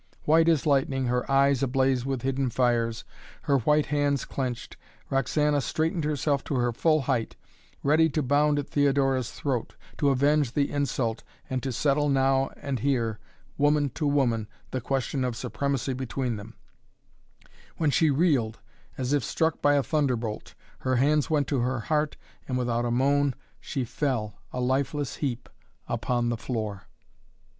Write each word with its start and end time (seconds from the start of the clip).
White 0.23 0.49
as 0.49 0.65
lightning, 0.65 1.05
her 1.05 1.29
eyes 1.31 1.61
ablaze 1.61 2.07
with 2.07 2.23
hidden 2.23 2.49
fires, 2.49 3.03
her 3.43 3.59
white 3.59 3.85
hands 3.85 4.25
clenched, 4.25 4.75
Roxana 5.11 5.61
straightened 5.61 6.05
herself 6.05 6.43
to 6.45 6.55
her 6.55 6.73
full 6.73 7.01
height, 7.01 7.35
ready 7.83 8.09
to 8.09 8.23
bound 8.23 8.57
at 8.57 8.67
Theodora's 8.67 9.31
throat, 9.31 9.75
to 9.99 10.09
avenge 10.09 10.53
the 10.53 10.71
insult 10.71 11.21
and 11.51 11.61
to 11.61 11.71
settle 11.71 12.09
now 12.09 12.49
and 12.57 12.79
here, 12.79 13.19
woman 13.59 13.89
to 13.91 14.07
woman, 14.07 14.47
the 14.71 14.81
question 14.81 15.23
of 15.23 15.35
supremacy 15.35 15.93
between 15.93 16.35
them, 16.35 16.55
when 17.77 17.91
she 17.91 18.09
reeled 18.09 18.57
as 18.97 19.13
if 19.13 19.23
struck 19.23 19.61
by 19.61 19.75
a 19.75 19.83
thunderbolt. 19.83 20.55
Her 20.79 20.95
hands 20.95 21.29
went 21.29 21.45
to 21.49 21.59
her 21.59 21.79
heart 21.79 22.17
and 22.47 22.57
without 22.57 22.85
a 22.85 22.89
moan 22.91 23.35
she 23.59 23.85
fell, 23.85 24.39
a 24.51 24.61
lifeless 24.61 25.17
heap, 25.17 25.47
upon 25.87 26.29
the 26.29 26.37
floor. 26.37 26.87